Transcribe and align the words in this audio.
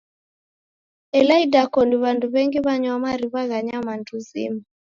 Ela 1.19 1.35
idakoni 1.45 1.95
w'andu 2.01 2.25
w'engi 2.33 2.59
w'anywa 2.65 2.97
mariw'a 3.05 3.41
gha 3.49 3.59
nyamandu 3.65 4.15
zima. 4.27 4.61